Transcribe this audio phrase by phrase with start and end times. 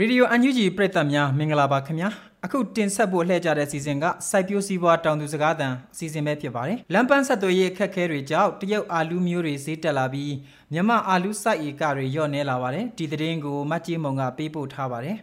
[0.00, 2.08] ရေဒီယိုအန်ယူဂျီပရိသတ်များမင်္ဂလာပါခင်ဗျာ
[2.44, 10.34] အခုတင်ဆက်ဖို့လှည့်ကြတဲ့စီစဉ်ကစိုက်ပျိုးစီးပွားတောင်သူစကားသံအစီအစဉ်ပဲဖြစ်ပါတယ်လမ်းပန်းဆက်သွယ်ရေးအခက်အခဲတွေကြောင့်တရုတ်အာလူမျိုးတွေဈေးတက်လာပြီး
[10.72, 15.16] မြန်မာအာလူစိုက်ဧကတွေလျော့နေလာပါတယ်ဒီသတင်းကိုမတ်ကြီးမုံကပေးပို့ထားပါတယ်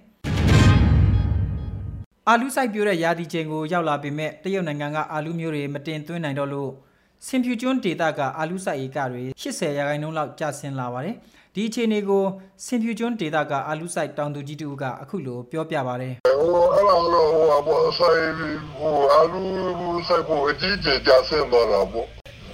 [2.28, 6.72] အာလူစိုက်ပျိုးတဲ့ရာသီချိန်ကိုရောက်လာပေမဲ့တရုတ်နိုင်ငံကအာလူမျိုးတွေမတင်သွင်းနိုင်တော့လို့
[7.28, 11.16] စင်ဖြူကျွန်းဒေသကအာလူစိုက်ဧကတွေ80ရာခိုင်နှုန်းလောက်ကျဆင်းလာပါတယ်
[11.56, 12.24] ဒီအခြေအနေကို
[12.66, 18.28] စင်ဖြူကျွန်းဒေသကအာလူစိုက်တောင်သူကြီးတူကအခုလိုပြောပြပါတယ်ဟိုအဲ့လိုတော့ဟိုအပေါ်ဆိုင်
[18.78, 19.42] ဟိုအလူ
[20.08, 22.08] ဆိုင်ဖို့အကြီးကျယ်ကြဆင်းသွားတာပေါ့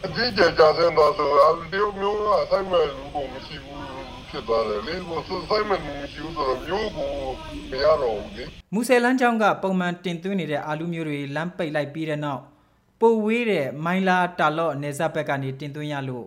[0.06, 3.82] အကြီးကျယ်ကြဆင်းသွားဆိုအလူတယောက်မျိုးကဆိုင်မဲ့လူကိုမရှိဘူး
[4.30, 7.10] ဖြစ်သွားတယ်လေဟိုဆိုင်မဲ့လူမရှိဘူးဆိုတော့မျိုးကို
[7.72, 8.44] မရတော့ဘူးလေ
[8.74, 12.42] မူဆယ်လန်းချောင်းကပုံမှန်တင်သွင်းနေတဲ့အာလူမျိုးတွေလမ်းပိတ်လိုက်ပြီးတဲ့နောက်
[13.02, 16.26] ပိုဝေးတဲ့မိုင်းလာတာလော့နေဇက်ဘက်ကနေတင်သွင်းရလို့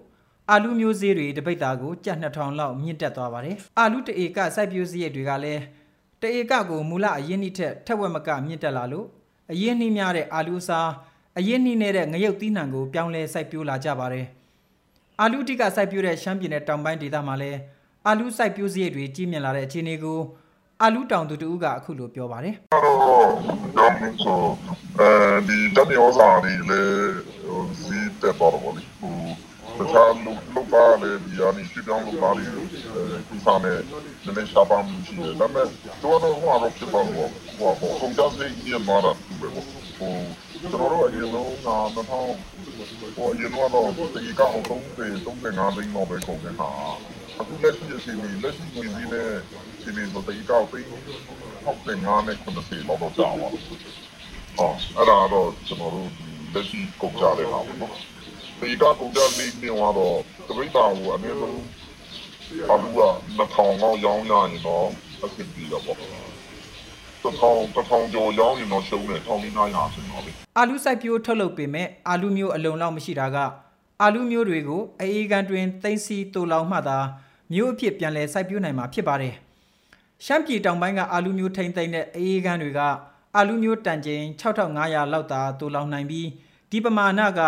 [0.51, 5.63] အာလူမျိုးစေးတွေတပိတ်သားကိုကြက်2000လောက်မြင့်တက်သွားပါတယ်အာလူတအေကစိုက်ပျိုးစရိတ်တွေကလည်း
[6.21, 9.07] တအေကကိုမူလအရင်နှစ်ထက်ထက်ဝက်မကမြင့်တက်လာလို့
[9.53, 10.91] အရင်နှီးများတဲ့အာလူစား
[11.39, 14.27] အရင်နှီးနေတဲ့ငရုတ်သီးနှံကိုပြောင်းလဲစိုက်ပျိုးလာကြပါတယ်
[15.21, 17.59] အာလူတိကစိုက်ပျိုးတဲ့ရှမ်းပြည်နယ်တောင်ပိုင်းဒေသမှာလည်း
[18.07, 20.19] အာလူစိုက်ပျိုးစရိတ်တွေကြီးမြင့်လာတဲ့အခြေအနေကို
[20.83, 23.93] အာလူတောင်သူတူကအခုလိုပြောပါတယ်။တော့တော့
[24.25, 24.41] ဆို
[24.99, 25.11] အဲ
[25.49, 26.83] ဒီတမီဩဇာလေးလေ
[27.83, 28.89] စီးတက်တော့ဘောလေး
[29.79, 32.45] တခြားလူလူပါလေဒီအနိစီတောင်းလူပါလေ
[33.29, 33.79] ဒီစာနဲ့
[34.25, 35.67] နည်းနည်းရှားပါမှုရှိတယ်ဒါပေမဲ့
[36.03, 37.29] တော့တော့ဟိုအရောဖြစ်ပါဘော
[37.59, 39.53] ဟိုဟိုကွန်ပျူတာစိတ်ကြီးမှာတာဟို
[40.61, 42.35] ကျွန်တော်တို့အရင်လုံးကတော့
[43.17, 46.71] ဟိုအရင်ကတော့ဒီကောင်သုံးပေသုံးပေငါးသိန်းလောက်ပဲကုန်တယ်ဟာ
[47.41, 49.31] အခုလက်ရှိအချိန်ကြီးလက်ရှိဝင်ပြီးတဲ့
[50.05, 53.49] ဒီနေ့တော့ဒီကောင်သိန်းဟုတ်တယ်ငါနဲ့ခုနှစ်ပေလောက်တော့ကြာပါ
[54.59, 56.09] အော်အဲ့ဒါတော့ကျွန်တော်တို့
[56.53, 57.95] လက်ရှိကုန်ကြတဲ့ဟာပေါ့နော်
[58.61, 60.17] ဒီကကုန်ကြလေးနေတော့
[60.49, 61.63] တပိတ်တာကိုအနည်းဆုံး
[62.71, 63.03] အလူက
[63.39, 64.87] 2000လောက်ရောင်းရရင်တော့
[65.25, 65.99] အဆင်ပြေတော့ပေါ့
[67.23, 73.37] တထောင်တထောင်ကျော်ရောင်းရင်တော့ရှုံးတယ်1500ဆင်တော့လေအာလူစိုက်ပျိုးထုတ်လုပ်ပေမဲ့အာလူမျိုးအလုံလောက်မရှိတာက
[74.03, 76.99] အာလူမျိုးတွေကိုအေးကန်တွင်သိမ့်စီတူလောင်မှသာ
[77.53, 79.35] မျိုးအဖြစ်ပြန်လဲစိုက်ပျိုးနိုင်မှာဖြစ်ပါတယ်
[80.27, 82.81] ရှမ်းပြည်တောင်ပိုင်းကအာလူမျိုးထိမ့်သိမ့်တဲ့အေးကန်တွေက
[83.37, 86.29] အာလူမျိုးတန်ချိန်6500လောက်သာတူလောင်နိုင်ပြီး
[86.71, 87.41] ဒီပမာဏက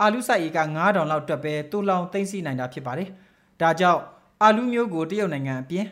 [0.00, 3.08] အာလူစိုက်ဧက9000လောက်တွက်ပဲတူလောင်သိမ့်စီနိုင်တာဖြစ်ပါတယ်
[3.60, 4.00] ဒါကြောင့်
[4.42, 5.86] အာလူမျိုးကိုတရုတ်နိုင်ငံအပြင်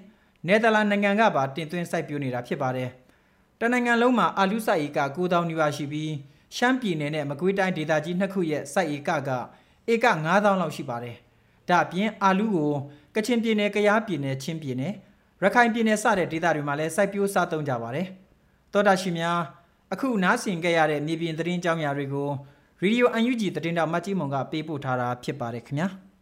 [0.46, 2.90] နယ်သာလန်နိုင်ငံကပါတင်သွင်းစိုက်ပျိုးနေတာဖြစ်ပါတယ်
[3.60, 6.12] တနိုင်ငံလုံးမှာအာလူစိုက်ဧက9000နီးပါးရှိပြီး
[6.56, 9.30] ရှမ်းပြည်နယ်နဲ့မကွေးတိုင်းဒေသကြီးနှစ်ခုရဲ့စိုက်ဧကက
[9.92, 11.16] ဧက9000လောက်ရှိပါတယ်
[11.68, 12.72] ဒါအပြင်အာလူကို
[13.14, 14.94] ကချင်ပြည်နယ်ကယားပြည်နယ်ချင်းပြည်နယ်
[15.42, 18.06] ရခိုင်ပြည်နယ်စတဲ့ဒေသတွေမှာလည်းစိုက်ပျိုးစားသုံးကြပါတယ်
[18.72, 19.38] တောတာရှိများ
[19.92, 22.28] အခုနားဆင်ကြရတဲ့မြေပြင်သတင်းကြောင်းရာတွေကို
[22.82, 25.88] ရေဒီယိုအန်ယူဂျီသတင်းတော်မတ်ကြီးမုံကပေးပို့ထားတာဖြစ်ပါတယ်ခင်ဗျာ။